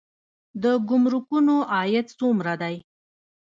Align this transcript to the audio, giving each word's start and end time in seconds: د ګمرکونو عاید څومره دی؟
د 0.63 0.65
ګمرکونو 0.89 1.55
عاید 1.73 2.07
څومره 2.19 2.53
دی؟ 2.61 2.75